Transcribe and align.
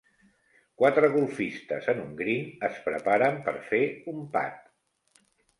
Quatre 0.81 1.09
golfistes 1.15 1.91
en 1.93 2.01
un 2.05 2.17
green 2.23 2.65
es 2.71 2.81
preparen 2.89 3.39
per 3.51 3.55
fer 3.69 3.83
un 4.15 4.25
putt. 4.39 4.69